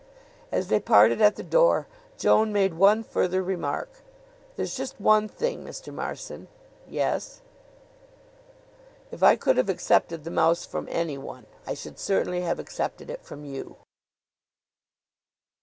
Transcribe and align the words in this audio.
As 0.51 0.69
they 0.69 0.79
parted 0.79 1.21
at 1.21 1.35
the 1.35 1.43
door, 1.43 1.85
Joan 2.17 2.51
made 2.51 2.73
one 2.73 3.03
further 3.03 3.43
remark: 3.43 4.01
"There's 4.55 4.73
just 4.75 4.99
one 4.99 5.27
thing, 5.27 5.63
Mr. 5.63 5.93
Marson." 5.93 6.47
"Yes?" 6.89 7.41
"If 9.11 9.21
I 9.21 9.35
could 9.35 9.57
have 9.57 9.69
accepted 9.69 10.23
the 10.23 10.31
mouse 10.31 10.65
from 10.65 10.87
anyone 10.89 11.45
I 11.67 11.75
should 11.75 11.99
certainly 11.99 12.41
have 12.41 12.57
accepted 12.57 13.11
it 13.11 13.21
from 13.23 13.45
you." 13.45 13.75